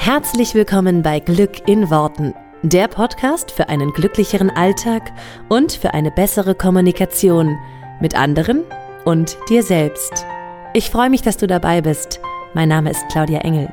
[0.00, 5.12] Herzlich willkommen bei Glück in Worten, der Podcast für einen glücklicheren Alltag
[5.48, 7.58] und für eine bessere Kommunikation
[8.00, 8.62] mit anderen
[9.04, 10.24] und dir selbst.
[10.72, 12.20] Ich freue mich, dass du dabei bist.
[12.54, 13.70] Mein Name ist Claudia Engel.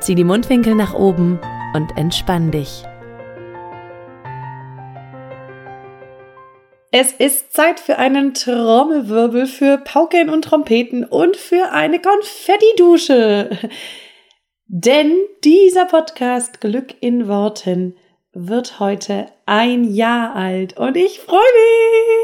[0.00, 1.40] Zieh die Mundwinkel nach oben
[1.74, 2.84] und entspann dich.
[6.92, 13.48] Es ist Zeit für einen Trommelwirbel, für Pauken und Trompeten und für eine Konfettidusche.
[14.66, 17.96] Denn dieser Podcast Glück in Worten
[18.32, 21.40] wird heute ein Jahr alt und ich freue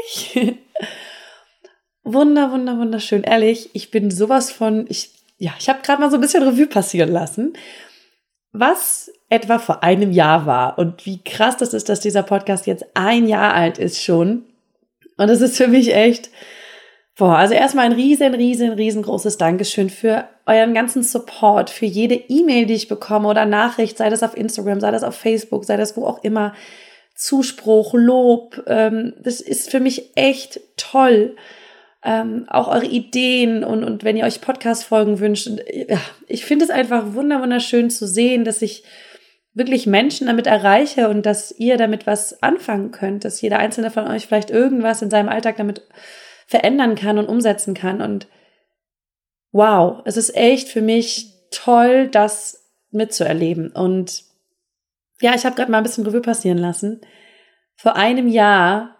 [0.03, 0.57] mich.
[2.03, 3.21] Wunder, wunder, wunderschön.
[3.21, 6.65] Ehrlich, ich bin sowas von, ich, ja, ich habe gerade mal so ein bisschen Revue
[6.65, 7.53] passieren lassen,
[8.51, 12.85] was etwa vor einem Jahr war und wie krass das ist, dass dieser Podcast jetzt
[12.95, 14.45] ein Jahr alt ist schon.
[15.17, 16.31] Und es ist für mich echt,
[17.17, 22.65] Boah, also erstmal ein riesen, riesen, riesengroßes Dankeschön für euren ganzen Support, für jede E-Mail,
[22.65, 25.97] die ich bekomme oder Nachricht, sei das auf Instagram, sei das auf Facebook, sei das
[25.97, 26.53] wo auch immer.
[27.15, 31.35] Zuspruch, Lob, ähm, das ist für mich echt toll.
[32.03, 35.45] Ähm, auch eure Ideen und, und wenn ihr euch Podcast-Folgen wünscht.
[35.47, 38.83] Und, ja, ich finde es einfach wunderschön zu sehen, dass ich
[39.53, 44.07] wirklich Menschen damit erreiche und dass ihr damit was anfangen könnt, dass jeder einzelne von
[44.07, 45.83] euch vielleicht irgendwas in seinem Alltag damit
[46.51, 48.01] verändern kann und umsetzen kann.
[48.01, 48.27] Und
[49.53, 53.71] wow, es ist echt für mich toll, das mitzuerleben.
[53.71, 54.25] Und
[55.21, 56.99] ja, ich habe gerade mal ein bisschen Revue passieren lassen.
[57.75, 58.97] Vor einem Jahr,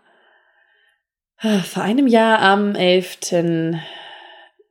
[1.66, 3.20] vor einem Jahr am 11.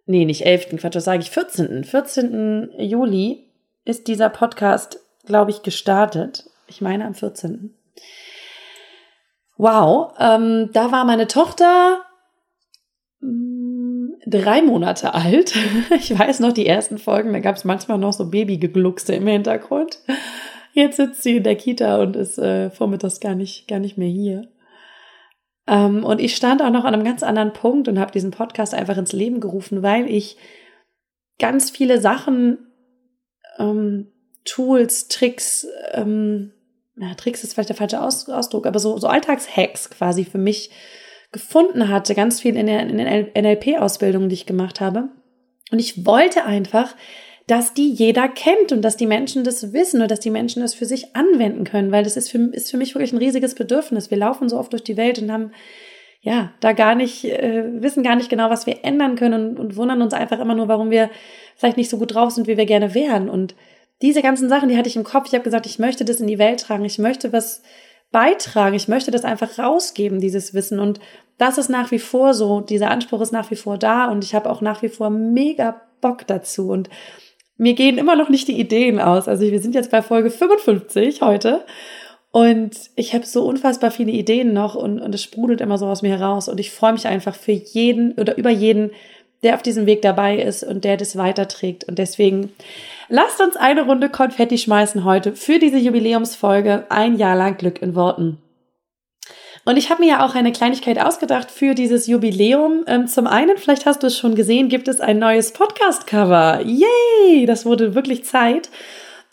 [0.07, 0.79] Nee, nicht 11.
[0.79, 1.31] Quatsch, was sage ich?
[1.31, 1.85] 14.
[1.85, 2.71] 14.
[2.79, 3.53] Juli
[3.85, 6.49] ist dieser Podcast, glaube ich, gestartet.
[6.67, 7.75] Ich meine am 14.
[9.59, 12.07] Wow, ähm, da war meine Tochter
[14.27, 15.55] drei Monate alt.
[15.91, 19.99] Ich weiß noch die ersten Folgen, da gab es manchmal noch so Babygegluckse im Hintergrund.
[20.73, 24.09] Jetzt sitzt sie in der Kita und ist äh, vormittags gar nicht, gar nicht mehr
[24.09, 24.49] hier.
[25.67, 28.75] Ähm, und ich stand auch noch an einem ganz anderen Punkt und habe diesen Podcast
[28.75, 30.37] einfach ins Leben gerufen, weil ich
[31.39, 32.59] ganz viele Sachen,
[33.59, 34.13] ähm,
[34.45, 36.53] Tools, Tricks, ähm,
[36.97, 40.71] ja, Tricks ist vielleicht der falsche Aus Ausdruck, aber so, so Alltagshacks quasi für mich
[41.33, 45.11] gefunden hatte, ganz viel in der, in der NLP-Ausbildung, die ich gemacht habe.
[45.71, 46.97] Und ich wollte einfach,
[47.47, 50.75] dass die jeder kennt und dass die Menschen das wissen und dass die Menschen das
[50.75, 54.11] für sich anwenden können, weil das ist für, ist für mich wirklich ein riesiges Bedürfnis.
[54.11, 55.53] Wir laufen so oft durch die Welt und haben
[56.21, 59.77] ja da gar nicht, äh, wissen gar nicht genau, was wir ändern können und, und
[59.77, 61.11] wundern uns einfach immer nur, warum wir
[61.57, 63.29] vielleicht nicht so gut drauf sind, wie wir gerne wären.
[63.29, 63.55] Und
[64.03, 65.27] diese ganzen Sachen, die hatte ich im Kopf.
[65.29, 66.85] Ich habe gesagt, ich möchte das in die Welt tragen.
[66.85, 67.63] Ich möchte was
[68.13, 68.75] beitragen.
[68.75, 70.81] Ich möchte das einfach rausgeben, dieses Wissen.
[70.81, 71.01] Und
[71.39, 72.61] das ist nach wie vor so.
[72.61, 75.81] Dieser Anspruch ist nach wie vor da und ich habe auch nach wie vor mega
[76.01, 76.71] Bock dazu.
[76.71, 76.91] Und
[77.57, 79.29] mir gehen immer noch nicht die Ideen aus.
[79.29, 81.65] Also wir sind jetzt bei Folge 55 heute.
[82.33, 86.03] Und ich habe so unfassbar viele Ideen noch und, und es sprudelt immer so aus
[86.03, 86.49] mir heraus.
[86.49, 88.93] Und ich freue mich einfach für jeden oder über jeden,
[89.43, 91.85] der auf diesem Weg dabei ist und der das weiterträgt.
[91.85, 92.53] Und deswegen
[93.09, 96.85] lasst uns eine Runde Konfetti schmeißen heute für diese Jubiläumsfolge.
[96.89, 98.39] Ein Jahr lang Glück in Worten.
[99.65, 102.85] Und ich habe mir ja auch eine Kleinigkeit ausgedacht für dieses Jubiläum.
[102.87, 106.63] Ähm, zum einen, vielleicht hast du es schon gesehen, gibt es ein neues Podcast-Cover.
[106.65, 107.47] Yay!
[107.47, 108.71] Das wurde wirklich Zeit.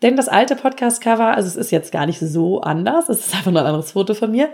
[0.01, 3.51] Denn das alte Podcast-Cover, also es ist jetzt gar nicht so anders, es ist einfach
[3.51, 4.49] nur ein anderes Foto von mir.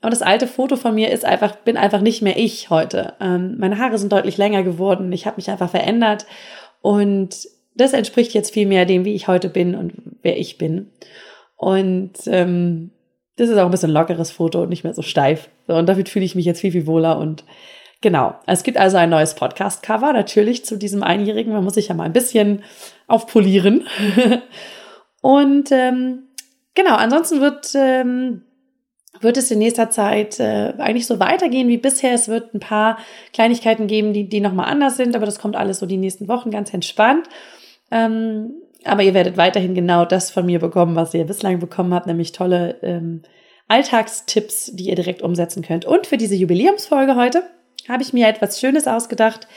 [0.00, 3.14] Aber das alte Foto von mir ist einfach, bin einfach nicht mehr ich heute.
[3.20, 5.12] Ähm, meine Haare sind deutlich länger geworden.
[5.12, 6.26] Ich habe mich einfach verändert.
[6.82, 9.92] Und das entspricht jetzt viel mehr dem, wie ich heute bin und
[10.22, 10.90] wer ich bin.
[11.56, 12.90] Und ähm,
[13.36, 15.48] das ist auch ein bisschen lockeres Foto und nicht mehr so steif.
[15.66, 17.44] So, und damit fühle ich mich jetzt viel, viel wohler und
[18.00, 18.36] Genau.
[18.46, 21.52] Es gibt also ein neues Podcast-Cover, natürlich zu diesem Einjährigen.
[21.52, 22.62] Man muss sich ja mal ein bisschen
[23.08, 23.88] aufpolieren.
[25.20, 26.28] und ähm,
[26.74, 28.42] genau, ansonsten wird ähm,
[29.20, 32.12] wird es in nächster Zeit äh, eigentlich so weitergehen wie bisher.
[32.12, 32.98] Es wird ein paar
[33.32, 36.50] Kleinigkeiten geben, die, die nochmal anders sind, aber das kommt alles so die nächsten Wochen
[36.50, 37.28] ganz entspannt.
[37.90, 42.06] Ähm, aber ihr werdet weiterhin genau das von mir bekommen, was ihr bislang bekommen habt,
[42.06, 43.22] nämlich tolle ähm,
[43.66, 45.84] Alltagstipps, die ihr direkt umsetzen könnt.
[45.84, 47.42] Und für diese Jubiläumsfolge heute
[47.88, 49.48] habe ich mir etwas Schönes ausgedacht.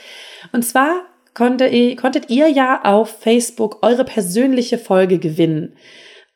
[0.52, 1.02] Und zwar
[1.34, 5.76] konnte, konntet ihr ja auf Facebook eure persönliche Folge gewinnen.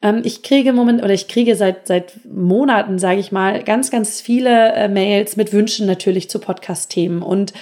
[0.02, 4.20] Ähm, ich kriege Moment oder ich kriege seit seit Monaten, sage ich mal, ganz ganz
[4.20, 7.52] viele äh, Mails mit Wünschen natürlich zu Podcast-Themen und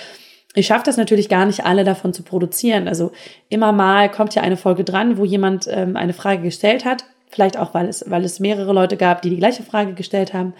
[0.54, 2.86] ich schaffe das natürlich gar nicht, alle davon zu produzieren.
[2.86, 3.10] Also
[3.48, 7.04] immer mal kommt ja eine Folge dran, wo jemand ähm, eine Frage gestellt hat.
[7.28, 10.54] Vielleicht auch, weil es, weil es mehrere Leute gab, die die gleiche Frage gestellt haben.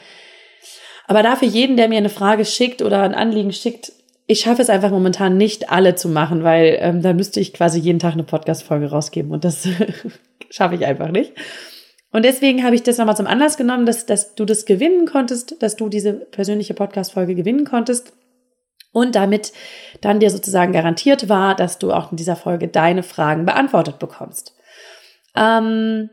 [1.06, 3.92] Aber dafür jeden, der mir eine Frage schickt oder ein Anliegen schickt,
[4.26, 7.78] ich schaffe es einfach momentan nicht, alle zu machen, weil ähm, dann müsste ich quasi
[7.78, 9.68] jeden Tag eine Podcast-Folge rausgeben und das
[10.50, 11.32] schaffe ich einfach nicht.
[12.10, 15.60] Und deswegen habe ich das nochmal zum Anlass genommen, dass, dass du das gewinnen konntest,
[15.62, 18.12] dass du diese persönliche Podcast-Folge gewinnen konntest
[18.92, 19.52] und damit
[20.00, 24.54] dann dir sozusagen garantiert war, dass du auch in dieser Folge deine Fragen beantwortet bekommst.
[25.36, 26.08] Ähm,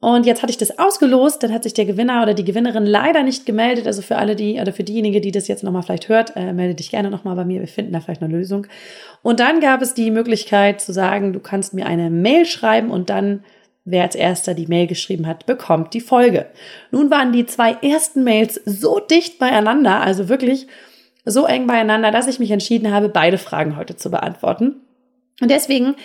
[0.00, 3.24] und jetzt hatte ich das ausgelost, dann hat sich der Gewinner oder die Gewinnerin leider
[3.24, 3.88] nicht gemeldet.
[3.88, 6.76] Also für alle die oder für diejenige, die das jetzt nochmal vielleicht hört, äh, melde
[6.76, 7.58] dich gerne nochmal bei mir.
[7.60, 8.68] Wir finden da vielleicht eine Lösung.
[9.22, 13.10] Und dann gab es die Möglichkeit zu sagen, du kannst mir eine Mail schreiben und
[13.10, 13.42] dann,
[13.84, 16.46] wer als erster die Mail geschrieben hat, bekommt die Folge.
[16.92, 20.68] Nun waren die zwei ersten Mails so dicht beieinander, also wirklich
[21.24, 24.76] so eng beieinander, dass ich mich entschieden habe, beide Fragen heute zu beantworten.
[25.40, 25.96] Und deswegen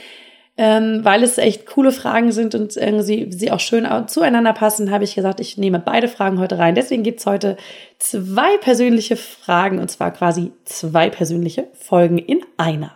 [0.55, 5.03] ähm, weil es echt coole Fragen sind und äh, sie, auch schön zueinander passen, habe
[5.03, 6.75] ich gesagt, ich nehme beide Fragen heute rein.
[6.75, 7.57] Deswegen gibt's heute
[7.97, 12.91] zwei persönliche Fragen und zwar quasi zwei persönliche Folgen in einer.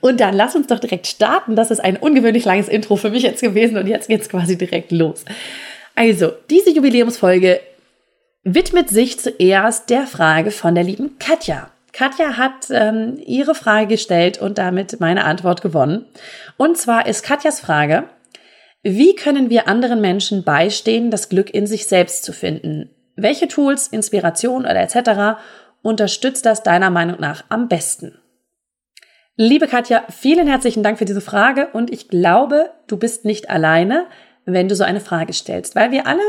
[0.00, 1.56] Und dann lass uns doch direkt starten.
[1.56, 4.92] Das ist ein ungewöhnlich langes Intro für mich jetzt gewesen und jetzt geht's quasi direkt
[4.92, 5.24] los.
[5.94, 7.60] Also, diese Jubiläumsfolge
[8.42, 11.70] widmet sich zuerst der Frage von der lieben Katja.
[11.94, 16.06] Katja hat ähm, ihre Frage gestellt und damit meine Antwort gewonnen.
[16.56, 18.08] Und zwar ist Katjas Frage,
[18.82, 22.90] wie können wir anderen Menschen beistehen, das Glück in sich selbst zu finden?
[23.14, 25.40] Welche Tools, Inspiration oder etc.
[25.82, 28.18] unterstützt das deiner Meinung nach am besten?
[29.36, 34.06] Liebe Katja, vielen herzlichen Dank für diese Frage und ich glaube, du bist nicht alleine,
[34.44, 36.22] wenn du so eine Frage stellst, weil wir alle,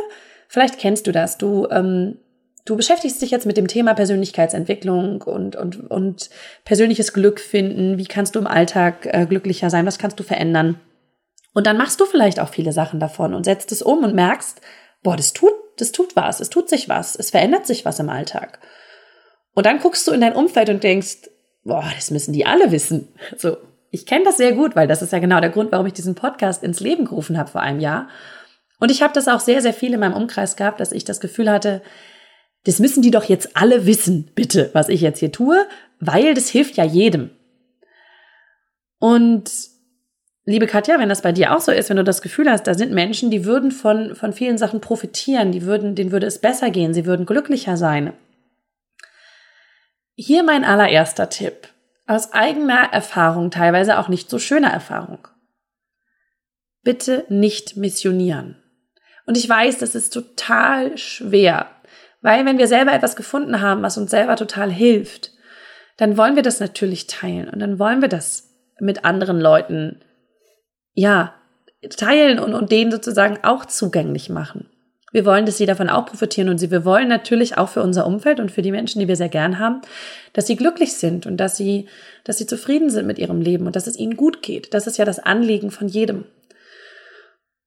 [0.48, 2.20] vielleicht kennst du das, du ähm,
[2.66, 6.32] Du beschäftigst dich jetzt mit dem Thema Persönlichkeitsentwicklung und, und, und
[6.64, 8.00] persönliches Glück finden.
[8.00, 9.86] Wie kannst du im Alltag äh, glücklicher sein?
[9.86, 10.80] Was kannst du verändern?
[11.54, 14.62] Und dann machst du vielleicht auch viele Sachen davon und setzt es um und merkst,
[15.04, 18.10] boah, das tut, das tut was, es tut sich was, es verändert sich was im
[18.10, 18.60] Alltag.
[19.54, 21.30] Und dann guckst du in dein Umfeld und denkst,
[21.64, 23.08] boah, das müssen die alle wissen.
[23.38, 23.58] So,
[23.92, 26.16] ich kenne das sehr gut, weil das ist ja genau der Grund, warum ich diesen
[26.16, 28.10] Podcast ins Leben gerufen habe vor einem Jahr.
[28.80, 31.22] Und ich habe das auch sehr, sehr viel in meinem Umkreis gehabt, dass ich das
[31.22, 31.82] Gefühl hatte,
[32.66, 35.66] das müssen die doch jetzt alle wissen, bitte, was ich jetzt hier tue,
[36.00, 37.30] weil das hilft ja jedem.
[39.00, 39.52] Und
[40.46, 42.74] liebe Katja, wenn das bei dir auch so ist, wenn du das Gefühl hast, da
[42.74, 46.72] sind Menschen, die würden von, von vielen Sachen profitieren, die würden, denen würde es besser
[46.72, 48.14] gehen, sie würden glücklicher sein.
[50.16, 51.70] Hier mein allererster Tipp.
[52.08, 55.28] Aus eigener Erfahrung, teilweise auch nicht so schöner Erfahrung.
[56.84, 58.62] Bitte nicht missionieren.
[59.26, 61.75] Und ich weiß, das ist total schwer.
[62.26, 65.30] Weil wenn wir selber etwas gefunden haben, was uns selber total hilft,
[65.98, 68.50] dann wollen wir das natürlich teilen und dann wollen wir das
[68.80, 70.02] mit anderen Leuten,
[70.96, 71.36] ja,
[71.96, 74.68] teilen und, und denen sozusagen auch zugänglich machen.
[75.12, 78.08] Wir wollen, dass sie davon auch profitieren und sie, wir wollen natürlich auch für unser
[78.08, 79.82] Umfeld und für die Menschen, die wir sehr gern haben,
[80.34, 81.88] dass sie glücklich sind und dass sie,
[82.24, 84.74] dass sie zufrieden sind mit ihrem Leben und dass es ihnen gut geht.
[84.74, 86.26] Das ist ja das Anliegen von jedem.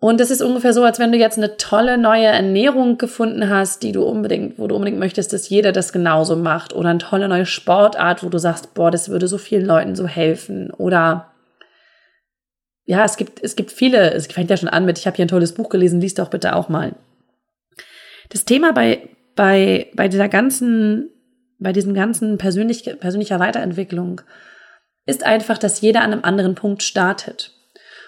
[0.01, 3.83] Und es ist ungefähr so, als wenn du jetzt eine tolle neue Ernährung gefunden hast,
[3.83, 6.73] die du unbedingt, wo du unbedingt möchtest, dass jeder das genauso macht.
[6.73, 10.07] Oder eine tolle neue Sportart, wo du sagst, boah, das würde so vielen Leuten so
[10.07, 10.71] helfen.
[10.71, 11.33] Oder
[12.85, 15.25] ja, es gibt, es gibt viele, es fängt ja schon an mit, ich habe hier
[15.25, 16.95] ein tolles Buch gelesen, liest doch bitte auch mal.
[18.29, 21.11] Das Thema bei, bei, bei dieser ganzen,
[21.59, 24.21] bei diesem ganzen persönlich, persönlicher Weiterentwicklung
[25.07, 27.53] ist einfach, dass jeder an einem anderen Punkt startet.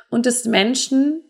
[0.09, 1.23] Und dass Menschen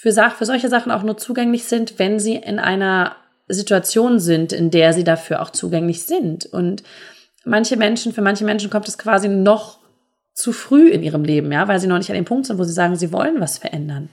[0.00, 3.16] für, für solche Sachen auch nur zugänglich sind, wenn sie in einer
[3.48, 6.46] Situation sind, in der sie dafür auch zugänglich sind.
[6.46, 6.84] Und
[7.44, 9.80] manche Menschen, für manche Menschen kommt es quasi noch
[10.34, 12.62] zu früh in ihrem Leben, ja, weil sie noch nicht an dem Punkt sind, wo
[12.62, 14.08] sie sagen, sie wollen was verändern.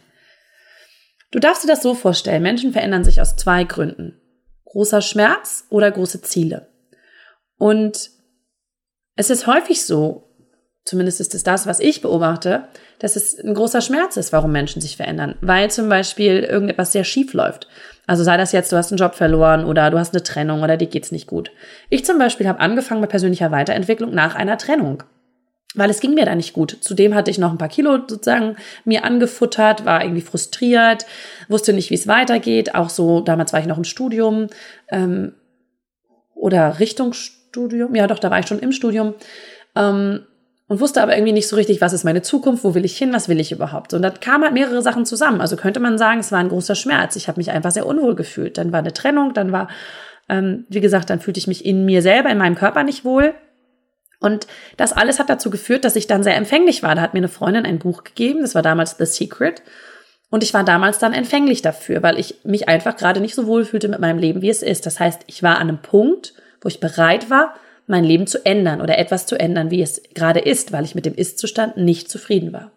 [1.29, 4.19] Du darfst dir das so vorstellen, Menschen verändern sich aus zwei Gründen.
[4.63, 6.67] Großer Schmerz oder große Ziele.
[7.57, 8.09] Und
[9.15, 10.24] es ist häufig so,
[10.85, 12.63] zumindest ist es das, was ich beobachte,
[12.99, 15.35] dass es ein großer Schmerz ist, warum Menschen sich verändern.
[15.41, 17.67] Weil zum Beispiel irgendetwas sehr schief läuft.
[18.07, 20.77] Also sei das jetzt, du hast einen Job verloren oder du hast eine Trennung oder
[20.77, 21.51] dir geht's nicht gut.
[21.89, 25.03] Ich zum Beispiel habe angefangen mit persönlicher Weiterentwicklung nach einer Trennung.
[25.73, 26.77] Weil es ging mir da nicht gut.
[26.79, 31.05] Zudem hatte ich noch ein paar Kilo sozusagen mir angefuttert, war irgendwie frustriert,
[31.49, 32.75] wusste nicht, wie es weitergeht.
[32.75, 34.47] Auch so, damals war ich noch im Studium
[34.89, 35.33] ähm,
[36.33, 37.93] oder Richtungsstudium.
[37.95, 39.15] Ja, doch, da war ich schon im Studium.
[39.75, 40.21] Ähm,
[40.67, 43.13] und wusste aber irgendwie nicht so richtig, was ist meine Zukunft, wo will ich hin,
[43.13, 43.93] was will ich überhaupt.
[43.93, 45.41] Und da kamen halt mehrere Sachen zusammen.
[45.41, 47.15] Also könnte man sagen, es war ein großer Schmerz.
[47.15, 48.57] Ich habe mich einfach sehr unwohl gefühlt.
[48.57, 49.67] Dann war eine Trennung, dann war,
[50.27, 53.35] ähm, wie gesagt, dann fühlte ich mich in mir selber, in meinem Körper nicht wohl.
[54.19, 56.95] Und das alles hat dazu geführt, dass ich dann sehr empfänglich war.
[56.95, 59.61] Da hat mir eine Freundin ein Buch gegeben, das war damals The Secret.
[60.31, 63.65] Und ich war damals dann empfänglich dafür, weil ich mich einfach gerade nicht so wohl
[63.65, 64.87] fühlte mit meinem Leben, wie es ist.
[64.87, 67.53] Das heißt, ich war an einem Punkt, wo ich bereit war,
[67.87, 71.05] mein Leben zu ändern oder etwas zu ändern, wie es gerade ist, weil ich mit
[71.05, 72.71] dem Ist-Zustand nicht zufrieden war.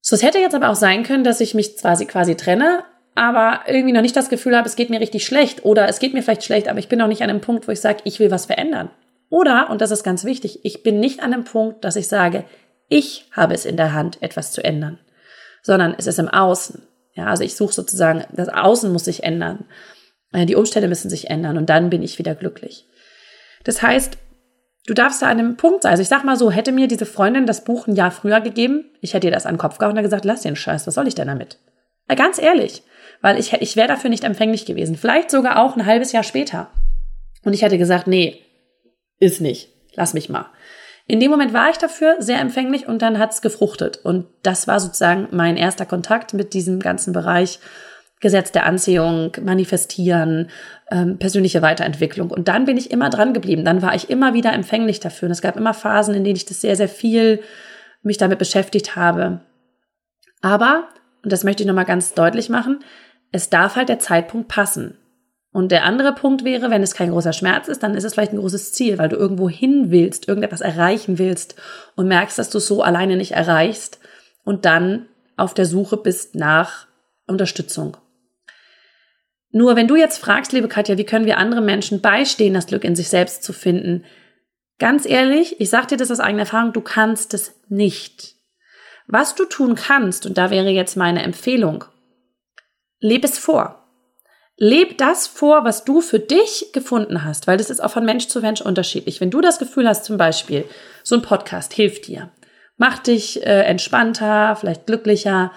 [0.00, 3.60] So, es hätte jetzt aber auch sein können, dass ich mich quasi quasi trenne, aber
[3.66, 6.22] irgendwie noch nicht das Gefühl habe, es geht mir richtig schlecht oder es geht mir
[6.22, 8.30] vielleicht schlecht, aber ich bin noch nicht an einem Punkt, wo ich sage, ich will
[8.30, 8.90] was verändern.
[9.28, 12.44] Oder, und das ist ganz wichtig, ich bin nicht an einem Punkt, dass ich sage,
[12.88, 14.98] ich habe es in der Hand, etwas zu ändern,
[15.62, 16.82] sondern es ist im Außen.
[17.14, 19.66] Ja, also ich suche sozusagen, das Außen muss sich ändern.
[20.32, 22.86] Äh, die Umstände müssen sich ändern und dann bin ich wieder glücklich.
[23.64, 24.18] Das heißt,
[24.86, 25.92] du darfst da an einem Punkt sein.
[25.92, 28.84] Also ich sag mal so, hätte mir diese Freundin das Buch ein Jahr früher gegeben,
[29.00, 31.08] ich hätte ihr das an den Kopf gehauen und gesagt, lass den Scheiß, was soll
[31.08, 31.58] ich denn damit?
[32.08, 32.82] Ja, ganz ehrlich,
[33.20, 34.96] weil ich, ich wäre dafür nicht empfänglich gewesen.
[34.96, 36.70] Vielleicht sogar auch ein halbes Jahr später.
[37.44, 38.42] Und ich hätte gesagt, nee,
[39.18, 40.46] ist nicht, lass mich mal.
[41.06, 43.98] In dem Moment war ich dafür sehr empfänglich und dann hat's gefruchtet.
[44.04, 47.58] Und das war sozusagen mein erster Kontakt mit diesem ganzen Bereich
[48.20, 50.50] Gesetz der Anziehung, Manifestieren,
[50.90, 52.30] ähm, persönliche Weiterentwicklung.
[52.30, 53.64] Und dann bin ich immer dran geblieben.
[53.64, 55.26] Dann war ich immer wieder empfänglich dafür.
[55.26, 57.42] Und es gab immer Phasen, in denen ich das sehr, sehr viel
[58.02, 59.40] mich damit beschäftigt habe.
[60.42, 60.88] Aber,
[61.22, 62.80] und das möchte ich nochmal ganz deutlich machen,
[63.32, 64.96] es darf halt der Zeitpunkt passen.
[65.52, 68.32] Und der andere Punkt wäre, wenn es kein großer Schmerz ist, dann ist es vielleicht
[68.32, 71.56] ein großes Ziel, weil du irgendwo hin willst, irgendetwas erreichen willst
[71.96, 73.98] und merkst, dass du es so alleine nicht erreichst
[74.44, 76.86] und dann auf der Suche bist nach
[77.26, 77.96] Unterstützung.
[79.52, 82.84] Nur wenn du jetzt fragst, liebe Katja, wie können wir andere Menschen beistehen, das Glück
[82.84, 84.04] in sich selbst zu finden?
[84.78, 88.36] Ganz ehrlich, ich sag dir das aus eigener Erfahrung, du kannst es nicht.
[89.06, 91.84] Was du tun kannst, und da wäre jetzt meine Empfehlung,
[93.00, 93.76] leb es vor.
[94.56, 98.28] Leb das vor, was du für dich gefunden hast, weil das ist auch von Mensch
[98.28, 99.20] zu Mensch unterschiedlich.
[99.20, 100.64] Wenn du das Gefühl hast, zum Beispiel,
[101.02, 102.30] so ein Podcast hilft dir,
[102.76, 105.50] macht dich äh, entspannter, vielleicht glücklicher,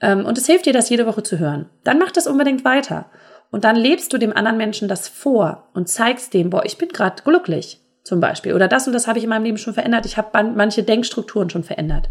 [0.00, 3.10] ähm, und es hilft dir, das jede Woche zu hören, dann mach das unbedingt weiter.
[3.50, 6.88] Und dann lebst du dem anderen Menschen das vor und zeigst dem, boah, ich bin
[6.88, 8.54] gerade glücklich zum Beispiel.
[8.54, 10.06] Oder das und das habe ich in meinem Leben schon verändert.
[10.06, 12.08] Ich habe manche Denkstrukturen schon verändert.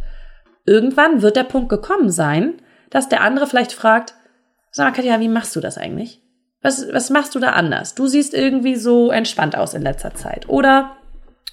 [0.65, 4.15] Irgendwann wird der Punkt gekommen sein, dass der andere vielleicht fragt,
[4.71, 6.21] sag mal, Katja, wie machst du das eigentlich?
[6.61, 7.95] Was, was machst du da anders?
[7.95, 10.49] Du siehst irgendwie so entspannt aus in letzter Zeit.
[10.49, 10.97] Oder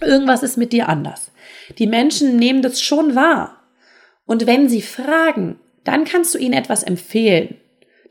[0.01, 1.31] irgendwas ist mit dir anders.
[1.79, 3.63] Die Menschen nehmen das schon wahr.
[4.27, 7.57] Und wenn sie fragen, dann kannst du ihnen etwas empfehlen.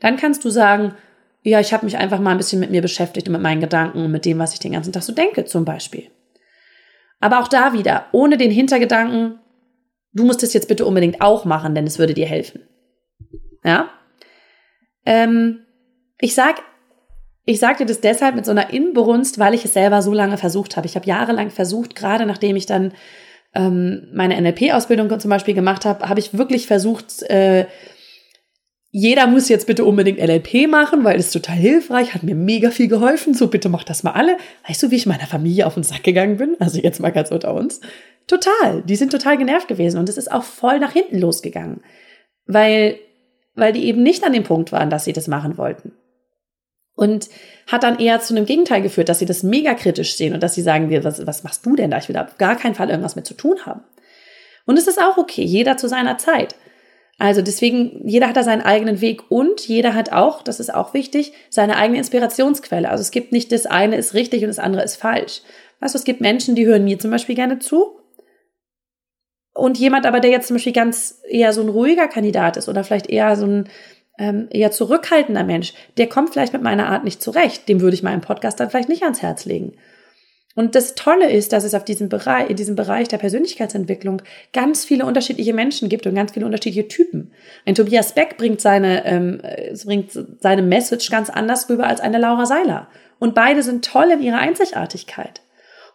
[0.00, 0.94] Dann kannst du sagen,
[1.44, 4.02] ja, ich habe mich einfach mal ein bisschen mit mir beschäftigt und mit meinen Gedanken
[4.02, 6.10] und mit dem, was ich den ganzen Tag so denke, zum Beispiel.
[7.20, 9.38] Aber auch da wieder, ohne den Hintergedanken,
[10.14, 12.62] du musst es jetzt bitte unbedingt auch machen, denn es würde dir helfen.
[13.62, 13.90] Ja?
[15.04, 15.66] Ähm,
[16.18, 16.62] ich sag,
[17.44, 20.38] ich sag dir das deshalb mit so einer Inbrunst, weil ich es selber so lange
[20.38, 20.86] versucht habe.
[20.86, 22.94] Ich habe jahrelang versucht, gerade nachdem ich dann
[23.54, 27.66] ähm, meine NLP-Ausbildung zum Beispiel gemacht habe, habe ich wirklich versucht, äh,
[28.96, 32.86] jeder muss jetzt bitte unbedingt NLP machen, weil es total hilfreich, hat mir mega viel
[32.86, 33.34] geholfen.
[33.34, 34.36] So, bitte macht das mal alle.
[34.68, 36.56] Weißt du, wie ich meiner Familie auf den Sack gegangen bin?
[36.60, 37.80] Also jetzt mal ganz unter uns.
[38.28, 38.82] Total.
[38.82, 41.80] Die sind total genervt gewesen und es ist auch voll nach hinten losgegangen.
[42.46, 43.00] Weil,
[43.56, 45.90] weil die eben nicht an dem Punkt waren, dass sie das machen wollten.
[46.94, 47.30] Und
[47.66, 50.54] hat dann eher zu einem Gegenteil geführt, dass sie das mega kritisch sehen und dass
[50.54, 51.98] sie sagen, was, was machst du denn da?
[51.98, 53.82] Ich will da auf gar keinen Fall irgendwas mit zu tun haben.
[54.66, 56.54] Und es ist auch okay, jeder zu seiner Zeit.
[57.18, 60.94] Also deswegen, jeder hat da seinen eigenen Weg und jeder hat auch, das ist auch
[60.94, 62.88] wichtig, seine eigene Inspirationsquelle.
[62.88, 65.42] Also es gibt nicht das eine ist richtig und das andere ist falsch.
[65.80, 67.98] Weißt du, es gibt Menschen, die hören mir zum Beispiel gerne zu.
[69.54, 72.82] Und jemand aber, der jetzt zum Beispiel ganz eher so ein ruhiger Kandidat ist oder
[72.82, 73.68] vielleicht eher so ein
[74.18, 77.68] ähm, eher zurückhaltender Mensch, der kommt vielleicht mit meiner Art nicht zurecht.
[77.68, 79.76] Dem würde ich meinen Podcast dann vielleicht nicht ans Herz legen.
[80.54, 84.84] Und das Tolle ist, dass es auf diesem Bereich, in diesem Bereich der Persönlichkeitsentwicklung ganz
[84.84, 87.32] viele unterschiedliche Menschen gibt und ganz viele unterschiedliche Typen.
[87.66, 89.40] Ein Tobias Beck bringt seine, ähm,
[89.84, 92.88] bringt seine Message ganz anders rüber als eine Laura Seiler.
[93.18, 95.42] Und beide sind toll in ihrer Einzigartigkeit.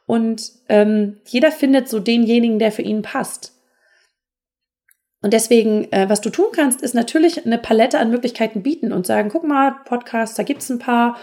[0.06, 3.54] Und ähm, jeder findet so denjenigen, der für ihn passt.
[5.22, 9.06] Und deswegen, äh, was du tun kannst, ist natürlich eine Palette an Möglichkeiten bieten und
[9.06, 11.18] sagen, guck mal, Podcast, da gibt's ein paar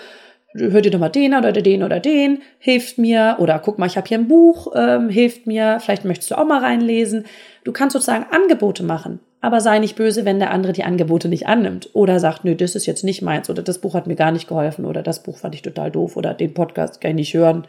[0.57, 3.37] hör dir doch mal den oder den oder den, hilft mir.
[3.39, 5.79] Oder guck mal, ich habe hier ein Buch, ähm, hilft mir.
[5.81, 7.25] Vielleicht möchtest du auch mal reinlesen.
[7.65, 9.21] Du kannst sozusagen Angebote machen.
[9.41, 11.91] Aber sei nicht böse, wenn der andere die Angebote nicht annimmt.
[11.93, 13.51] Oder sagt, nö, das ist jetzt nicht meins.
[13.51, 14.85] Oder das Buch hat mir gar nicht geholfen.
[14.85, 16.17] Oder das Buch fand ich total doof.
[16.17, 17.67] Oder den Podcast kann ich nicht hören.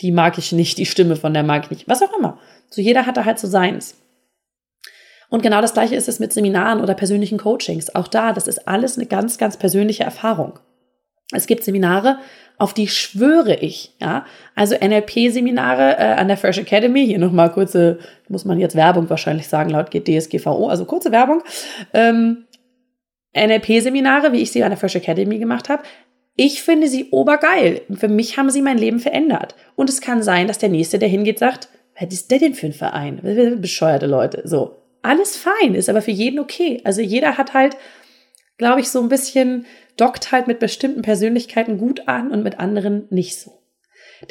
[0.00, 0.78] Die mag ich nicht.
[0.78, 1.88] Die Stimme von der mag ich nicht.
[1.88, 2.38] Was auch immer.
[2.70, 3.96] So jeder hat da halt so seins.
[5.28, 7.94] Und genau das gleiche ist es mit Seminaren oder persönlichen Coachings.
[7.94, 10.58] Auch da, das ist alles eine ganz, ganz persönliche Erfahrung.
[11.32, 12.18] Es gibt Seminare,
[12.58, 14.24] auf die schwöre ich, ja.
[14.54, 17.06] Also NLP-Seminare äh, an der Fresh Academy.
[17.06, 17.98] Hier nochmal kurze,
[18.28, 21.42] muss man jetzt Werbung wahrscheinlich sagen, laut DSGVO, also kurze Werbung.
[21.92, 22.44] Ähm,
[23.34, 25.82] NLP-Seminare, wie ich sie an der Fresh Academy gemacht habe,
[26.36, 27.82] ich finde sie obergeil.
[27.94, 29.54] Für mich haben sie mein Leben verändert.
[29.74, 32.66] Und es kann sein, dass der Nächste, der hingeht, sagt, was ist der denn für
[32.66, 33.20] ein Verein?
[33.60, 34.42] Bescheuerte Leute.
[34.44, 34.76] So.
[35.02, 36.80] Alles fein, ist aber für jeden okay.
[36.84, 37.76] Also jeder hat halt,
[38.56, 43.06] glaube ich, so ein bisschen, dockt halt mit bestimmten Persönlichkeiten gut an und mit anderen
[43.10, 43.62] nicht so.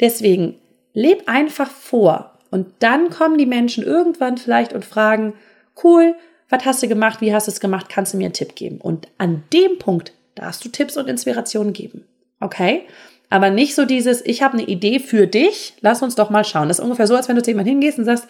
[0.00, 0.58] Deswegen,
[0.94, 2.38] leb einfach vor.
[2.50, 5.34] Und dann kommen die Menschen irgendwann vielleicht und fragen,
[5.82, 6.14] cool,
[6.48, 7.20] was hast du gemacht?
[7.20, 7.88] Wie hast du es gemacht?
[7.88, 8.78] Kannst du mir einen Tipp geben?
[8.78, 12.04] Und an dem Punkt darfst du Tipps und Inspirationen geben.
[12.40, 12.82] Okay?
[13.30, 16.68] Aber nicht so dieses, ich habe eine Idee für dich, lass uns doch mal schauen.
[16.68, 18.28] Das ist ungefähr so, als wenn du zu jemandem hingehst und sagst,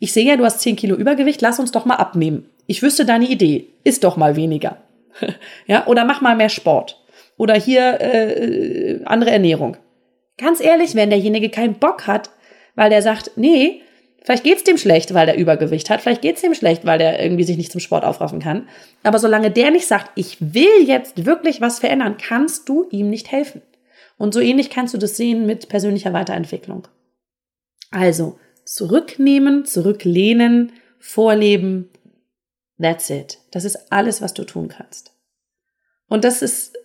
[0.00, 2.48] ich sehe ja, du hast 10 Kilo Übergewicht, lass uns doch mal abnehmen.
[2.66, 4.78] Ich wüsste deine Idee, isst doch mal weniger.
[5.66, 7.02] ja, oder mach mal mehr Sport.
[7.36, 9.76] Oder hier äh, andere Ernährung.
[10.38, 12.30] Ganz ehrlich, wenn derjenige keinen Bock hat,
[12.74, 13.82] weil der sagt, nee,
[14.24, 16.00] Vielleicht geht's dem schlecht, weil der Übergewicht hat.
[16.00, 18.68] Vielleicht geht's dem schlecht, weil der irgendwie sich nicht zum Sport aufraffen kann.
[19.02, 23.32] Aber solange der nicht sagt, ich will jetzt wirklich was verändern, kannst du ihm nicht
[23.32, 23.62] helfen.
[24.18, 26.86] Und so ähnlich kannst du das sehen mit persönlicher Weiterentwicklung.
[27.90, 31.90] Also zurücknehmen, zurücklehnen, vorleben.
[32.82, 33.38] That's it.
[33.52, 35.12] Das ist alles, was du tun kannst.
[36.08, 36.76] Und das ist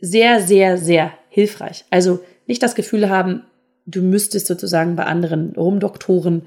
[0.00, 1.84] sehr, sehr, sehr hilfreich.
[1.90, 3.44] Also nicht das Gefühl haben,
[3.86, 6.46] du müsstest sozusagen bei anderen rumdoktoren,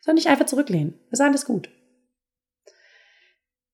[0.00, 0.94] sondern dich einfach zurücklehnen.
[1.10, 1.68] ist alles gut.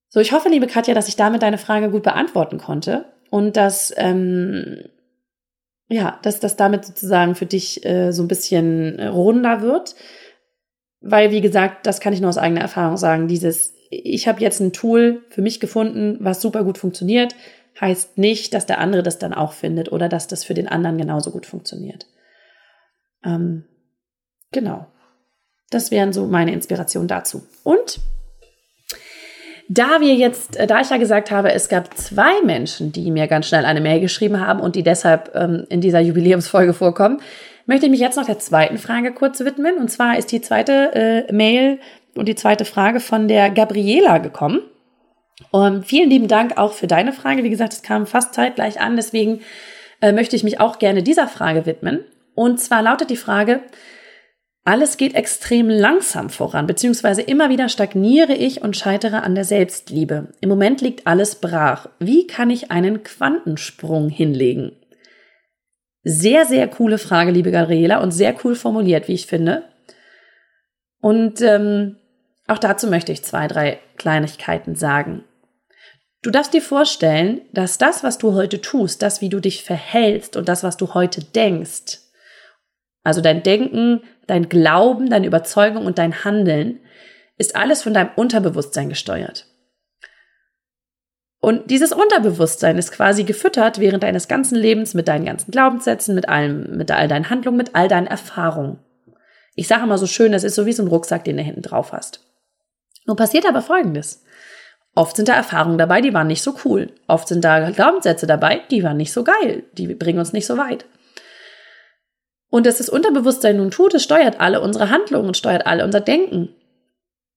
[0.09, 3.93] So, ich hoffe, liebe Katja, dass ich damit deine Frage gut beantworten konnte und dass,
[3.97, 4.85] ähm,
[5.89, 9.95] ja, dass das damit sozusagen für dich äh, so ein bisschen runder wird.
[11.01, 14.61] Weil, wie gesagt, das kann ich nur aus eigener Erfahrung sagen, dieses, ich habe jetzt
[14.61, 17.35] ein Tool für mich gefunden, was super gut funktioniert,
[17.81, 20.99] heißt nicht, dass der andere das dann auch findet oder dass das für den anderen
[20.99, 22.07] genauso gut funktioniert.
[23.25, 23.65] Ähm,
[24.53, 24.87] genau.
[25.71, 27.43] Das wären so meine Inspirationen dazu.
[27.65, 27.99] Und
[29.69, 33.27] da wir jetzt, äh, da ich ja gesagt habe, es gab zwei Menschen, die mir
[33.27, 37.21] ganz schnell eine Mail geschrieben haben und die deshalb ähm, in dieser Jubiläumsfolge vorkommen,
[37.67, 39.77] möchte ich mich jetzt noch der zweiten Frage kurz widmen.
[39.79, 41.79] Und zwar ist die zweite äh, Mail
[42.15, 44.61] und die zweite Frage von der Gabriela gekommen.
[45.51, 47.43] Und vielen lieben Dank auch für deine Frage.
[47.43, 49.41] Wie gesagt, es kam fast zeitgleich an, deswegen
[50.01, 52.05] äh, möchte ich mich auch gerne dieser Frage widmen.
[52.35, 53.63] Und zwar lautet die Frage,
[54.65, 60.33] alles geht extrem langsam voran, beziehungsweise immer wieder stagniere ich und scheitere an der Selbstliebe.
[60.41, 61.89] Im Moment liegt alles brach.
[61.99, 64.73] Wie kann ich einen Quantensprung hinlegen?
[66.03, 69.65] Sehr, sehr coole Frage, liebe Gabriela, und sehr cool formuliert, wie ich finde.
[71.01, 71.97] Und ähm,
[72.47, 75.25] auch dazu möchte ich zwei, drei Kleinigkeiten sagen.
[76.23, 80.37] Du darfst dir vorstellen, dass das, was du heute tust, das, wie du dich verhältst
[80.37, 81.99] und das, was du heute denkst,
[83.03, 86.81] also dein Denken, dein Glauben, deine Überzeugung und dein Handeln
[87.37, 89.47] ist alles von deinem Unterbewusstsein gesteuert.
[91.41, 96.27] Und dieses Unterbewusstsein ist quasi gefüttert während deines ganzen Lebens mit deinen ganzen Glaubenssätzen, mit
[96.27, 98.79] allem, mit all deinen Handlungen, mit all deinen Erfahrungen.
[99.55, 101.61] Ich sage immer so schön, das ist so wie so ein Rucksack, den du hinten
[101.61, 102.25] drauf hast.
[103.07, 104.25] Nun passiert aber Folgendes.
[104.95, 106.93] Oft sind da Erfahrungen dabei, die waren nicht so cool.
[107.09, 109.65] Oft sind da Glaubenssätze dabei, die waren nicht so geil.
[109.73, 110.85] Die bringen uns nicht so weit.
[112.49, 116.55] Und dass das Unterbewusstsein nun tut, es steuert alle unsere Handlungen, steuert alle unser Denken.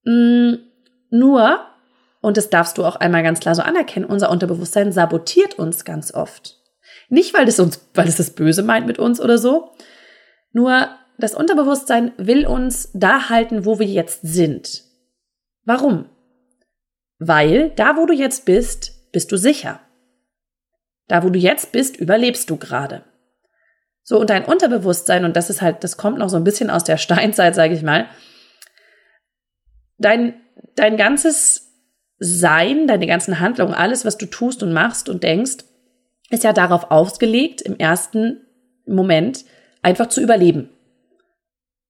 [0.04, 0.58] Mm,
[1.10, 1.60] nur,
[2.22, 6.14] und das darfst du auch einmal ganz klar so anerkennen, unser Unterbewusstsein sabotiert uns ganz
[6.14, 6.58] oft.
[7.10, 9.72] Nicht, weil es uns, weil es das Böse meint mit uns oder so.
[10.52, 14.84] Nur das Unterbewusstsein will uns da halten, wo wir jetzt sind.
[15.68, 16.06] Warum?
[17.20, 19.82] Weil da, wo du jetzt bist, bist du sicher.
[21.10, 23.04] Da, wo du jetzt bist, überlebst du gerade.
[24.02, 26.86] So, und dein Unterbewusstsein, und das ist halt, das kommt noch so ein bisschen aus
[26.86, 28.08] der Steinzeit, sage ich mal,
[29.98, 30.40] dein,
[30.76, 31.74] dein ganzes
[32.18, 35.66] Sein, deine ganzen Handlungen, alles, was du tust und machst und denkst,
[36.30, 38.48] ist ja darauf ausgelegt, im ersten
[38.86, 39.44] Moment
[39.82, 40.70] einfach zu überleben.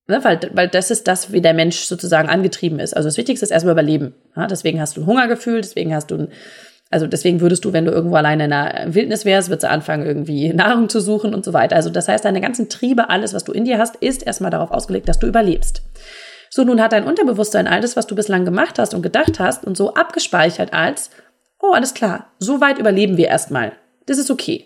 [0.08, 2.96] Ne, weil, weil das ist das, wie der Mensch sozusagen angetrieben ist.
[2.96, 4.14] Also das Wichtigste ist erstmal überleben.
[4.34, 6.28] Ja, deswegen hast du ein Hungergefühl, deswegen hast du ein
[6.90, 10.06] also deswegen würdest du, wenn du irgendwo alleine in der Wildnis wärst, würdest du anfangen,
[10.06, 11.76] irgendwie Nahrung zu suchen und so weiter.
[11.76, 14.70] Also das heißt, deine ganzen Triebe, alles, was du in dir hast, ist erstmal darauf
[14.70, 15.82] ausgelegt, dass du überlebst.
[16.50, 19.76] So, nun hat dein Unterbewusstsein alles, was du bislang gemacht hast und gedacht hast und
[19.76, 21.10] so abgespeichert als,
[21.60, 23.72] oh, alles klar, so weit überleben wir erstmal.
[24.06, 24.64] Das ist okay.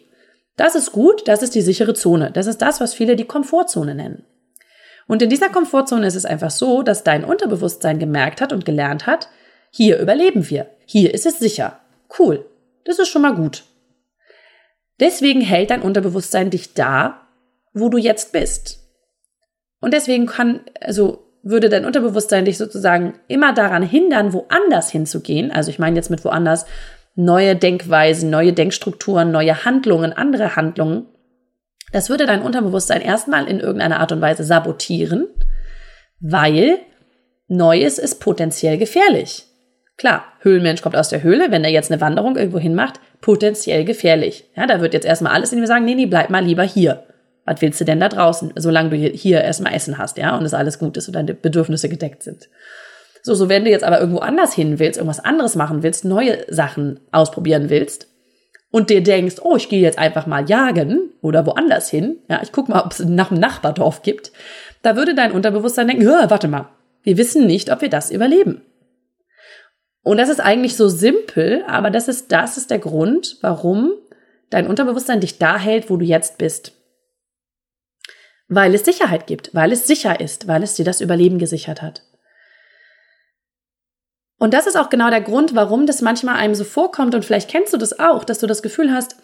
[0.56, 2.30] Das ist gut, das ist die sichere Zone.
[2.30, 4.24] Das ist das, was viele die Komfortzone nennen.
[5.06, 9.06] Und in dieser Komfortzone ist es einfach so, dass dein Unterbewusstsein gemerkt hat und gelernt
[9.06, 9.28] hat,
[9.70, 11.80] hier überleben wir, hier ist es sicher.
[12.18, 12.44] Cool,
[12.84, 13.64] das ist schon mal gut.
[15.00, 17.26] Deswegen hält dein Unterbewusstsein dich da,
[17.72, 18.80] wo du jetzt bist.
[19.80, 25.50] Und deswegen kann, also würde dein Unterbewusstsein dich sozusagen immer daran hindern, woanders hinzugehen.
[25.50, 26.66] Also ich meine jetzt mit woanders,
[27.14, 31.06] neue Denkweisen, neue Denkstrukturen, neue Handlungen, andere Handlungen,
[31.92, 35.28] das würde dein Unterbewusstsein erstmal in irgendeiner Art und Weise sabotieren,
[36.20, 36.78] weil
[37.48, 39.44] Neues ist potenziell gefährlich.
[39.98, 43.84] Klar, Höhlenmensch kommt aus der Höhle, wenn er jetzt eine Wanderung irgendwo hin macht, potenziell
[43.84, 44.50] gefährlich.
[44.56, 47.04] Ja, da wird jetzt erstmal alles in ihm sagen, nee, nee, bleib mal lieber hier.
[47.44, 50.54] Was willst du denn da draußen, solange du hier erstmal Essen hast, ja, und es
[50.54, 52.48] alles gut ist und deine Bedürfnisse gedeckt sind.
[53.22, 56.38] So, so wenn du jetzt aber irgendwo anders hin willst, irgendwas anderes machen willst, neue
[56.48, 58.11] Sachen ausprobieren willst
[58.72, 62.50] und dir denkst, oh, ich gehe jetzt einfach mal jagen oder woanders hin, ja, ich
[62.50, 64.32] guck mal, ob es nach dem Nachbardorf gibt,
[64.80, 66.70] da würde dein Unterbewusstsein denken, warte mal,
[67.04, 68.62] wir wissen nicht, ob wir das überleben.
[70.02, 73.92] Und das ist eigentlich so simpel, aber das ist, das ist der Grund, warum
[74.50, 76.72] dein Unterbewusstsein dich da hält, wo du jetzt bist.
[78.48, 82.02] Weil es Sicherheit gibt, weil es sicher ist, weil es dir das Überleben gesichert hat.
[84.42, 87.48] Und das ist auch genau der Grund, warum das manchmal einem so vorkommt, und vielleicht
[87.48, 89.14] kennst du das auch, dass du das Gefühl hast,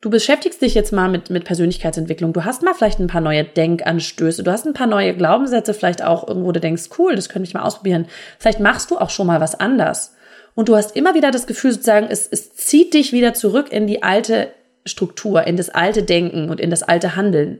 [0.00, 3.42] du beschäftigst dich jetzt mal mit, mit Persönlichkeitsentwicklung, du hast mal vielleicht ein paar neue
[3.42, 7.48] Denkanstöße, du hast ein paar neue Glaubenssätze, vielleicht auch irgendwo, du denkst, cool, das könnte
[7.48, 8.06] ich mal ausprobieren.
[8.38, 10.14] Vielleicht machst du auch schon mal was anders.
[10.54, 13.88] Und du hast immer wieder das Gefühl, sozusagen, es, es zieht dich wieder zurück in
[13.88, 14.52] die alte
[14.86, 17.58] Struktur, in das alte Denken und in das alte Handeln.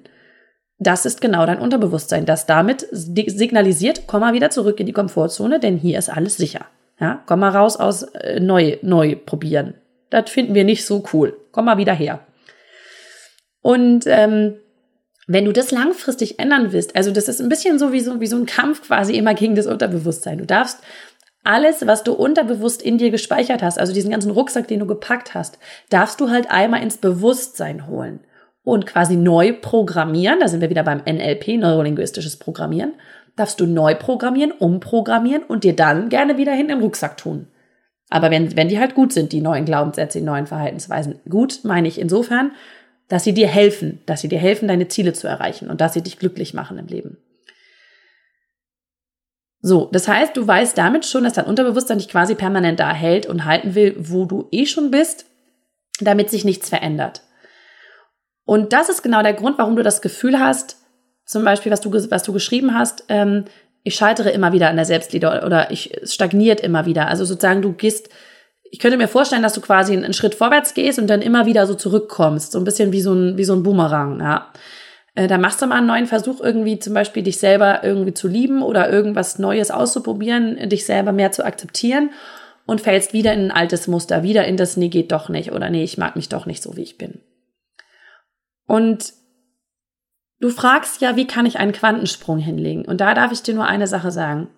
[0.79, 5.59] Das ist genau dein Unterbewusstsein, das damit signalisiert, komm mal wieder zurück in die Komfortzone,
[5.59, 6.67] denn hier ist alles sicher.
[7.01, 9.75] Ja, komm mal raus aus äh, neu, neu probieren.
[10.11, 11.37] Das finden wir nicht so cool.
[11.51, 12.21] Komm mal wieder her.
[13.63, 14.57] Und ähm,
[15.27, 18.27] wenn du das langfristig ändern willst, also das ist ein bisschen so wie so, wie
[18.27, 20.39] so ein Kampf quasi immer gegen das Unterbewusstsein.
[20.39, 20.81] Du darfst
[21.43, 25.35] alles, was du unterbewusst in dir gespeichert hast, also diesen ganzen Rucksack, den du gepackt
[25.35, 25.59] hast,
[25.89, 28.21] darfst du halt einmal ins Bewusstsein holen
[28.63, 30.41] und quasi neu programmieren.
[30.41, 32.93] Da sind wir wieder beim NLP, neurolinguistisches Programmieren
[33.41, 37.49] darfst du neu programmieren, umprogrammieren und dir dann gerne wieder hin im Rucksack tun.
[38.11, 41.21] Aber wenn, wenn die halt gut sind, die neuen Glaubenssätze, die neuen Verhaltensweisen.
[41.29, 42.53] Gut meine ich insofern,
[43.09, 46.03] dass sie dir helfen, dass sie dir helfen, deine Ziele zu erreichen und dass sie
[46.03, 47.19] dich glücklich machen im Leben.
[49.63, 53.27] So, das heißt, du weißt damit schon, dass dein Unterbewusstsein dich quasi permanent da hält
[53.27, 55.27] und halten will, wo du eh schon bist,
[56.01, 57.23] damit sich nichts verändert.
[58.45, 60.80] Und das ist genau der Grund, warum du das Gefühl hast,
[61.31, 63.45] zum Beispiel, was du, was du geschrieben hast, ähm,
[63.85, 67.07] ich scheitere immer wieder an der Selbstliebe oder ich stagniert immer wieder.
[67.07, 68.09] Also sozusagen, du gehst,
[68.65, 71.69] ich könnte mir vorstellen, dass du quasi einen Schritt vorwärts gehst und dann immer wieder
[71.69, 72.51] so zurückkommst.
[72.51, 74.53] So ein bisschen wie so ein, wie so ein Boomerang, ja.
[75.15, 78.27] Äh, da machst du mal einen neuen Versuch, irgendwie zum Beispiel dich selber irgendwie zu
[78.27, 82.11] lieben oder irgendwas Neues auszuprobieren, dich selber mehr zu akzeptieren
[82.67, 85.71] und fällst wieder in ein altes Muster, wieder in das, nee, geht doch nicht oder
[85.71, 87.21] nee, ich mag mich doch nicht so, wie ich bin.
[88.67, 89.20] Und
[90.41, 92.87] Du fragst ja, wie kann ich einen Quantensprung hinlegen?
[92.87, 94.49] Und da darf ich dir nur eine Sache sagen.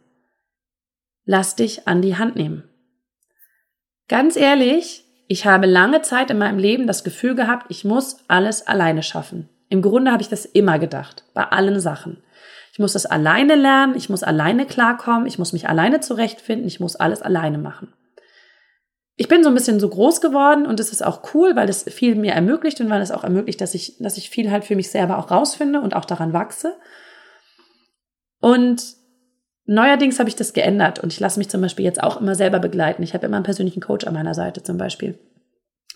[1.25, 2.64] Lass dich an die Hand nehmen.
[4.09, 8.66] Ganz ehrlich, ich habe lange Zeit in meinem Leben das Gefühl gehabt, ich muss alles
[8.66, 9.49] alleine schaffen.
[9.68, 12.23] Im Grunde habe ich das immer gedacht, bei allen Sachen.
[12.73, 16.81] Ich muss das alleine lernen, ich muss alleine klarkommen, ich muss mich alleine zurechtfinden, ich
[16.81, 17.92] muss alles alleine machen
[19.16, 21.83] ich bin so ein bisschen so groß geworden und es ist auch cool, weil es
[21.85, 24.77] viel mir ermöglicht und weil es auch ermöglicht, dass ich, dass ich viel halt für
[24.77, 26.77] mich selber auch rausfinde und auch daran wachse.
[28.40, 28.96] Und
[29.66, 32.59] neuerdings habe ich das geändert und ich lasse mich zum Beispiel jetzt auch immer selber
[32.59, 33.03] begleiten.
[33.03, 35.18] Ich habe immer einen persönlichen Coach an meiner Seite zum Beispiel,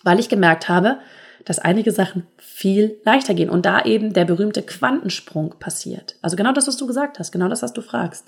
[0.04, 0.98] weil ich gemerkt habe,
[1.46, 6.16] dass einige Sachen viel leichter gehen und da eben der berühmte Quantensprung passiert.
[6.20, 8.26] Also genau das, was du gesagt hast, genau das, was du fragst.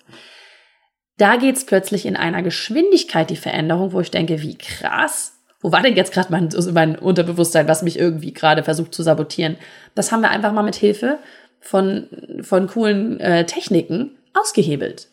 [1.18, 5.35] Da geht's plötzlich in einer Geschwindigkeit die Veränderung, wo ich denke, wie krass.
[5.61, 9.57] Wo war denn jetzt gerade mein, mein Unterbewusstsein, was mich irgendwie gerade versucht zu sabotieren?
[9.96, 11.18] Das haben wir einfach mal mit Hilfe
[11.61, 12.07] von,
[12.42, 15.09] von coolen äh, Techniken ausgehebelt.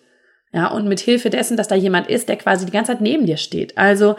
[0.54, 3.26] Ja, und mit Hilfe dessen, dass da jemand ist, der quasi die ganze Zeit neben
[3.26, 3.76] dir steht.
[3.78, 4.16] Also,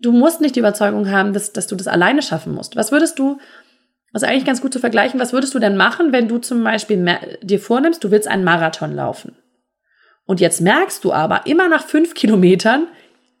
[0.00, 2.74] du musst nicht die Überzeugung haben, dass, dass du das alleine schaffen musst.
[2.74, 3.38] Was würdest du,
[4.12, 7.38] was eigentlich ganz gut zu vergleichen, was würdest du denn machen, wenn du zum Beispiel
[7.42, 9.36] dir vornimmst, du willst einen Marathon laufen?
[10.30, 12.86] Und jetzt merkst du aber, immer nach fünf Kilometern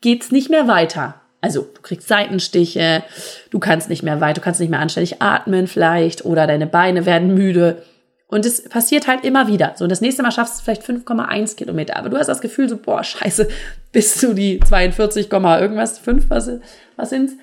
[0.00, 1.14] geht's nicht mehr weiter.
[1.40, 3.04] Also du kriegst Seitenstiche,
[3.50, 7.06] du kannst nicht mehr weiter, du kannst nicht mehr anständig atmen vielleicht oder deine Beine
[7.06, 7.84] werden müde.
[8.26, 9.74] Und es passiert halt immer wieder.
[9.76, 11.96] So, und das nächste Mal schaffst du vielleicht 5,1 Kilometer.
[11.96, 13.46] Aber du hast das Gefühl so, boah, scheiße,
[13.92, 16.50] bis du die 42, irgendwas, 5, was,
[16.96, 17.34] was sind's,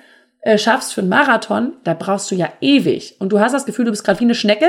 [0.42, 3.16] äh, schaffst für einen Marathon, da brauchst du ja ewig.
[3.18, 4.68] Und du hast das Gefühl, du bist gerade wie eine Schnecke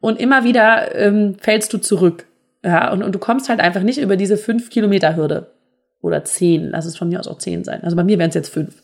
[0.00, 2.26] und immer wieder ähm, fällst du zurück.
[2.62, 5.54] Ja, und, und du kommst halt einfach nicht über diese fünf Kilometer Hürde.
[6.02, 7.82] Oder zehn, lass es von mir aus auch zehn sein.
[7.84, 8.82] Also bei mir wären es jetzt fünf.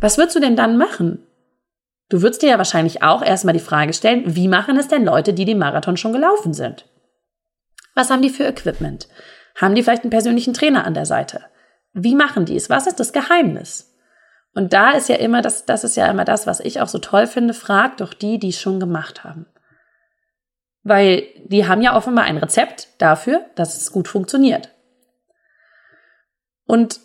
[0.00, 1.26] Was würdest du denn dann machen?
[2.08, 5.32] Du würdest dir ja wahrscheinlich auch erstmal die Frage stellen, wie machen es denn Leute,
[5.32, 6.86] die den Marathon schon gelaufen sind?
[7.94, 9.08] Was haben die für Equipment?
[9.54, 11.40] Haben die vielleicht einen persönlichen Trainer an der Seite?
[11.92, 12.68] Wie machen die es?
[12.68, 13.94] Was ist das Geheimnis?
[14.54, 16.98] Und da ist ja immer das, das ist ja immer das, was ich auch so
[16.98, 19.46] toll finde, frag doch die, die es schon gemacht haben.
[20.84, 24.70] Weil die haben ja offenbar ein Rezept dafür, dass es gut funktioniert.
[26.66, 27.00] Und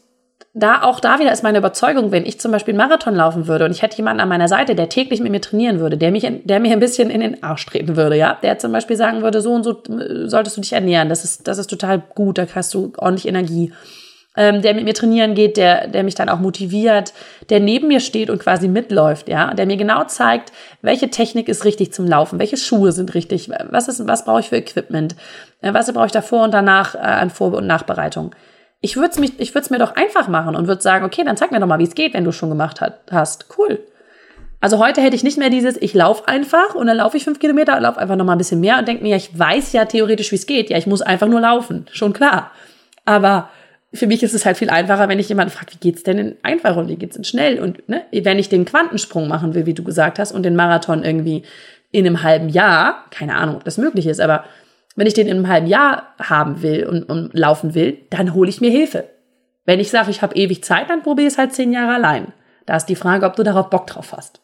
[0.54, 3.66] da auch da wieder ist meine Überzeugung, wenn ich zum Beispiel einen Marathon laufen würde
[3.66, 6.28] und ich hätte jemanden an meiner Seite, der täglich mit mir trainieren würde, der mich,
[6.46, 9.42] der mir ein bisschen in den Arsch treten würde, ja, der zum Beispiel sagen würde,
[9.42, 12.48] so und so äh, solltest du dich ernähren, das ist, das ist total gut, da
[12.56, 13.72] hast du ordentlich Energie,
[14.38, 17.12] ähm, der mit mir trainieren geht, der, der mich dann auch motiviert,
[17.50, 21.66] der neben mir steht und quasi mitläuft, ja, der mir genau zeigt, welche Technik ist
[21.66, 25.16] richtig zum Laufen, welche Schuhe sind richtig, was ist, was brauche ich für Equipment,
[25.62, 28.34] äh, was brauche ich davor und danach äh, an Vor- und Nachbereitung.
[28.80, 31.36] Ich würde es ich würde es mir doch einfach machen und würde sagen, okay, dann
[31.36, 33.48] zeig mir doch mal, wie es geht, wenn du schon gemacht hat, hast.
[33.58, 33.80] Cool.
[34.60, 37.40] Also heute hätte ich nicht mehr dieses, ich laufe einfach und dann laufe ich fünf
[37.40, 39.86] Kilometer, laufe einfach noch mal ein bisschen mehr und denke mir, ja, ich weiß ja
[39.86, 40.70] theoretisch, wie es geht.
[40.70, 41.88] Ja, ich muss einfach nur laufen.
[41.92, 42.52] Schon klar.
[43.06, 43.50] Aber
[43.94, 46.36] für mich ist es halt viel einfacher, wenn ich jemanden frage, wie geht's denn in
[46.44, 47.60] einfach und wie geht's denn schnell?
[47.60, 51.04] Und ne, wenn ich den Quantensprung machen will, wie du gesagt hast, und den Marathon
[51.04, 51.44] irgendwie
[51.92, 54.44] in einem halben Jahr, keine Ahnung, ob das möglich ist, aber
[54.96, 58.50] wenn ich den in einem halben Jahr haben will und, und laufen will, dann hole
[58.50, 59.06] ich mir Hilfe.
[59.66, 62.34] Wenn ich sage, ich habe ewig Zeit, dann probiere es halt zehn Jahre allein.
[62.66, 64.42] Da ist die Frage, ob du darauf Bock drauf hast.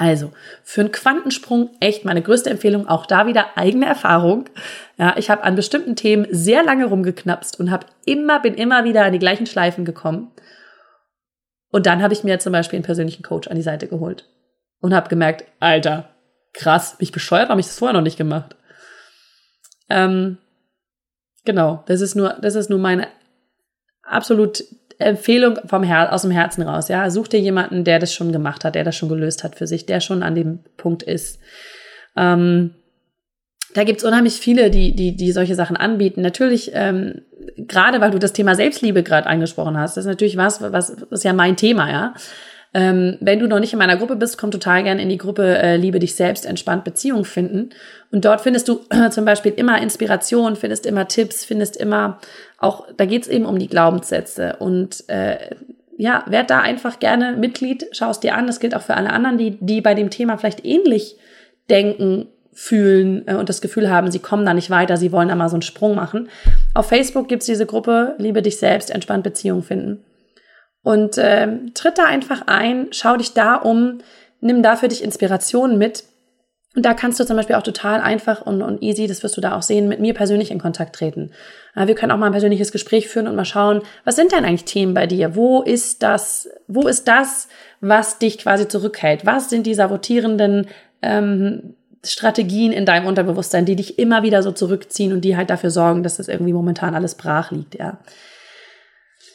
[0.00, 0.32] Also,
[0.62, 4.48] für einen Quantensprung echt meine größte Empfehlung, auch da wieder eigene Erfahrung.
[4.96, 9.04] Ja, ich habe an bestimmten Themen sehr lange rumgeknapst und habe immer, bin immer wieder
[9.04, 10.30] an die gleichen Schleifen gekommen.
[11.70, 14.28] Und dann habe ich mir zum Beispiel einen persönlichen Coach an die Seite geholt
[14.80, 16.08] und habe gemerkt, Alter,
[16.52, 18.54] krass, mich bescheuert, habe ich das vorher noch nicht gemacht.
[19.90, 20.38] Ähm,
[21.44, 23.08] genau, das ist nur, das ist nur meine
[24.02, 24.64] absolut
[24.98, 26.88] Empfehlung vom Her aus dem Herzen raus.
[26.88, 29.66] Ja, such dir jemanden, der das schon gemacht hat, der das schon gelöst hat für
[29.66, 31.38] sich, der schon an dem Punkt ist.
[32.16, 32.74] Ähm,
[33.74, 36.22] da gibt's unheimlich viele, die, die, die solche Sachen anbieten.
[36.22, 37.22] Natürlich, ähm,
[37.56, 41.24] gerade weil du das Thema Selbstliebe gerade angesprochen hast, das ist natürlich was, was, ist
[41.24, 42.14] ja mein Thema, ja.
[42.74, 45.56] Ähm, wenn du noch nicht in meiner Gruppe bist, komm total gerne in die Gruppe
[45.56, 47.70] äh, Liebe dich selbst, entspannt Beziehung finden.
[48.10, 52.20] Und dort findest du äh, zum Beispiel immer Inspiration, findest immer Tipps, findest immer
[52.58, 54.56] auch, da geht's eben um die Glaubenssätze.
[54.58, 55.54] Und äh,
[55.96, 58.46] ja, werd da einfach gerne Mitglied, schau es dir an.
[58.46, 61.16] Das gilt auch für alle anderen, die, die bei dem Thema vielleicht ähnlich
[61.70, 65.36] denken, fühlen äh, und das Gefühl haben, sie kommen da nicht weiter, sie wollen da
[65.36, 66.28] mal so einen Sprung machen.
[66.74, 70.04] Auf Facebook gibt's diese Gruppe Liebe dich selbst, entspannt Beziehung finden.
[70.82, 73.98] Und äh, tritt da einfach ein, schau dich da um,
[74.40, 76.02] nimm da für dich Inspirationen mit.
[76.78, 79.40] Und da kannst du zum Beispiel auch total einfach und, und easy, das wirst du
[79.40, 81.32] da auch sehen, mit mir persönlich in Kontakt treten.
[81.74, 84.64] Wir können auch mal ein persönliches Gespräch führen und mal schauen, was sind denn eigentlich
[84.64, 85.34] Themen bei dir?
[85.34, 87.48] Wo ist das, wo ist das,
[87.80, 89.26] was dich quasi zurückhält?
[89.26, 90.68] Was sind die sabotierenden
[91.02, 95.70] ähm, Strategien in deinem Unterbewusstsein, die dich immer wieder so zurückziehen und die halt dafür
[95.70, 97.98] sorgen, dass das irgendwie momentan alles brach liegt, ja.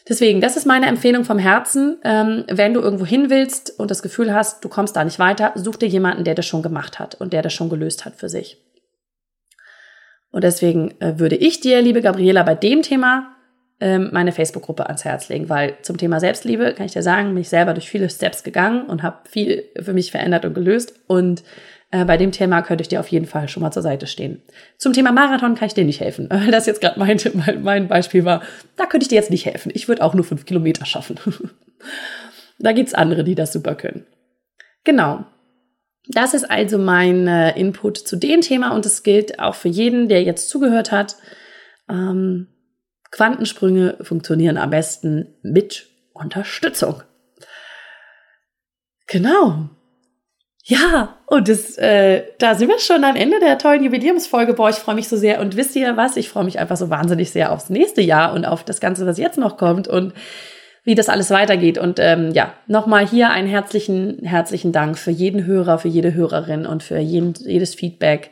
[0.07, 1.97] Deswegen, das ist meine Empfehlung vom Herzen.
[2.03, 5.53] Ähm, wenn du irgendwo hin willst und das Gefühl hast, du kommst da nicht weiter,
[5.55, 8.27] such dir jemanden, der das schon gemacht hat und der das schon gelöst hat für
[8.27, 8.57] sich.
[10.31, 13.33] Und deswegen äh, würde ich dir, liebe Gabriela, bei dem Thema
[13.79, 17.41] ähm, meine Facebook-Gruppe ans Herz legen, weil zum Thema Selbstliebe kann ich dir sagen, bin
[17.41, 21.43] ich selber durch viele Steps gegangen und habe viel für mich verändert und gelöst und
[21.93, 24.41] äh, bei dem Thema könnte ich dir auf jeden Fall schon mal zur Seite stehen.
[24.79, 27.19] Zum Thema Marathon kann ich dir nicht helfen, weil das jetzt gerade mein,
[27.61, 28.41] mein Beispiel war.
[28.75, 29.71] Da könnte ich dir jetzt nicht helfen.
[29.75, 31.19] Ich würde auch nur fünf Kilometer schaffen.
[32.59, 34.07] da gibt's andere, die das super können.
[34.83, 35.23] Genau.
[36.07, 40.09] Das ist also mein äh, Input zu dem Thema und es gilt auch für jeden,
[40.09, 41.15] der jetzt zugehört hat.
[41.87, 42.47] Ähm,
[43.11, 47.03] Quantensprünge funktionieren am besten mit Unterstützung.
[49.05, 49.69] Genau.
[50.65, 54.53] Ja, und das, äh, da sind wir schon am Ende der tollen Jubiläumsfolge.
[54.53, 55.41] Boah, ich freue mich so sehr.
[55.41, 56.15] Und wisst ihr was?
[56.15, 59.17] Ich freue mich einfach so wahnsinnig sehr aufs nächste Jahr und auf das Ganze, was
[59.17, 60.13] jetzt noch kommt und
[60.85, 61.77] wie das alles weitergeht.
[61.77, 66.65] Und ähm, ja, nochmal hier einen herzlichen, herzlichen Dank für jeden Hörer, für jede Hörerin
[66.65, 68.31] und für jeden, jedes Feedback.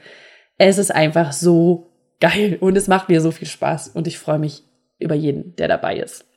[0.58, 1.91] Es ist einfach so
[2.22, 4.63] geil und es macht mir so viel Spaß und ich freue mich
[5.00, 6.31] über jeden, der dabei ist.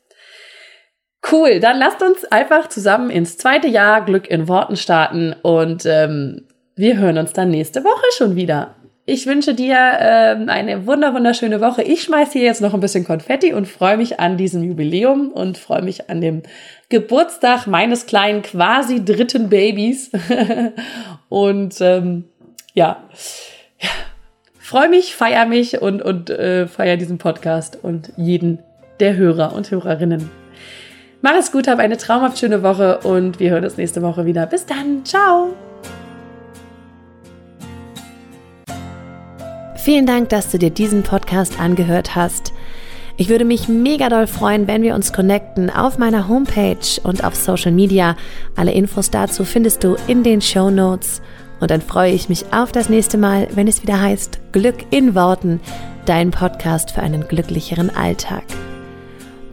[1.30, 6.42] Cool, dann lasst uns einfach zusammen ins zweite Jahr Glück in Worten starten und ähm,
[6.76, 8.74] wir hören uns dann nächste Woche schon wieder.
[9.06, 11.82] Ich wünsche dir ähm, eine wunder wunderschöne Woche.
[11.82, 15.58] Ich schmeiß hier jetzt noch ein bisschen Konfetti und freue mich an diesem Jubiläum und
[15.58, 16.42] freue mich an dem
[16.88, 20.10] Geburtstag meines kleinen quasi dritten Babys.
[21.28, 22.24] und ähm,
[22.72, 23.02] ja,
[23.78, 23.90] ja
[24.58, 28.60] freue mich, feier mich und, und äh, feier diesen Podcast und jeden
[29.00, 30.43] der Hörer und Hörerinnen.
[31.24, 34.44] Mach es gut, hab eine traumhaft schöne Woche und wir hören uns nächste Woche wieder.
[34.44, 35.54] Bis dann, ciao!
[39.74, 42.52] Vielen Dank, dass du dir diesen Podcast angehört hast.
[43.16, 47.34] Ich würde mich mega doll freuen, wenn wir uns connecten auf meiner Homepage und auf
[47.34, 48.16] Social Media.
[48.54, 51.22] Alle Infos dazu findest du in den Show Notes.
[51.58, 55.14] Und dann freue ich mich auf das nächste Mal, wenn es wieder heißt Glück in
[55.14, 55.60] Worten,
[56.04, 58.44] dein Podcast für einen glücklicheren Alltag.